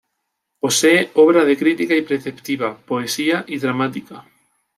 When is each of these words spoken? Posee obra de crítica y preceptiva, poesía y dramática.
Posee 0.61 1.11
obra 1.13 1.45
de 1.45 1.55
crítica 1.55 1.93
y 1.95 2.01
preceptiva, 2.01 2.75
poesía 2.75 3.45
y 3.47 3.59
dramática. 3.59 4.25